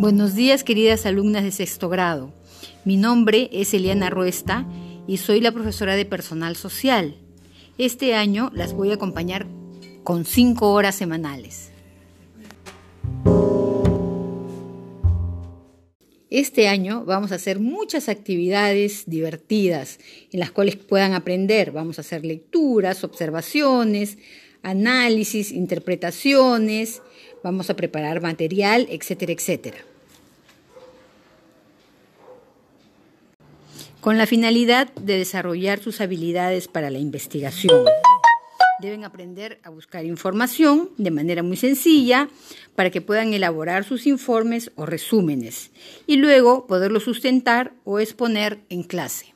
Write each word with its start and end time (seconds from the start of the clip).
Buenos 0.00 0.34
días, 0.34 0.64
queridas 0.64 1.04
alumnas 1.04 1.44
de 1.44 1.50
sexto 1.50 1.90
grado. 1.90 2.32
Mi 2.86 2.96
nombre 2.96 3.50
es 3.52 3.74
Eliana 3.74 4.08
Ruesta 4.08 4.66
y 5.06 5.18
soy 5.18 5.42
la 5.42 5.52
profesora 5.52 5.94
de 5.94 6.06
personal 6.06 6.56
social. 6.56 7.16
Este 7.76 8.14
año 8.14 8.50
las 8.54 8.72
voy 8.72 8.92
a 8.92 8.94
acompañar 8.94 9.46
con 10.02 10.24
cinco 10.24 10.72
horas 10.72 10.94
semanales. 10.94 11.70
Este 16.30 16.68
año 16.68 17.04
vamos 17.04 17.30
a 17.30 17.34
hacer 17.34 17.60
muchas 17.60 18.08
actividades 18.08 19.04
divertidas 19.04 19.98
en 20.32 20.40
las 20.40 20.50
cuales 20.50 20.76
puedan 20.76 21.12
aprender. 21.12 21.72
Vamos 21.72 21.98
a 21.98 22.00
hacer 22.00 22.24
lecturas, 22.24 23.04
observaciones, 23.04 24.16
análisis, 24.62 25.52
interpretaciones, 25.52 27.02
vamos 27.44 27.68
a 27.68 27.76
preparar 27.76 28.22
material, 28.22 28.86
etcétera, 28.90 29.32
etcétera. 29.32 29.89
Con 34.00 34.16
la 34.16 34.26
finalidad 34.26 34.90
de 34.94 35.18
desarrollar 35.18 35.78
sus 35.78 36.00
habilidades 36.00 36.68
para 36.68 36.88
la 36.88 36.98
investigación. 36.98 37.84
Deben 38.80 39.04
aprender 39.04 39.60
a 39.62 39.68
buscar 39.68 40.06
información 40.06 40.88
de 40.96 41.10
manera 41.10 41.42
muy 41.42 41.58
sencilla 41.58 42.30
para 42.74 42.88
que 42.88 43.02
puedan 43.02 43.34
elaborar 43.34 43.84
sus 43.84 44.06
informes 44.06 44.72
o 44.76 44.86
resúmenes 44.86 45.70
y 46.06 46.16
luego 46.16 46.66
poderlos 46.66 47.02
sustentar 47.02 47.74
o 47.84 47.98
exponer 47.98 48.60
en 48.70 48.84
clase. 48.84 49.34